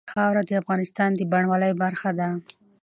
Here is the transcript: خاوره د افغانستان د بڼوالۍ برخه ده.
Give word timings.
خاوره 0.11 0.41
د 0.49 0.51
افغانستان 0.61 1.09
د 1.15 1.21
بڼوالۍ 1.31 1.71
برخه 1.83 2.09
ده. 2.19 2.29